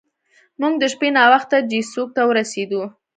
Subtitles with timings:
[0.59, 2.81] موږ د شپې ناوخته چیسوک ته ورسیدو.